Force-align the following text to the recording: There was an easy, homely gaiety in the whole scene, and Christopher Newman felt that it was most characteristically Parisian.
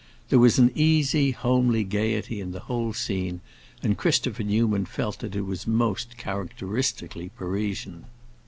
There 0.29 0.39
was 0.39 0.57
an 0.57 0.71
easy, 0.73 1.29
homely 1.29 1.83
gaiety 1.83 2.41
in 2.41 2.53
the 2.53 2.61
whole 2.61 2.91
scene, 2.91 3.39
and 3.83 3.95
Christopher 3.99 4.41
Newman 4.41 4.87
felt 4.87 5.19
that 5.19 5.35
it 5.35 5.41
was 5.45 5.67
most 5.67 6.17
characteristically 6.17 7.29
Parisian. 7.29 8.05